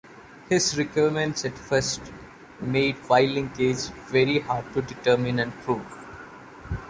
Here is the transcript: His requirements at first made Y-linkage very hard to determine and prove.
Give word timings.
His 0.49 0.75
requirements 0.79 1.45
at 1.45 1.55
first 1.55 2.01
made 2.59 2.95
Y-linkage 3.07 3.85
very 4.09 4.39
hard 4.39 4.65
to 4.73 4.81
determine 4.81 5.37
and 5.37 5.53
prove. 5.59 5.95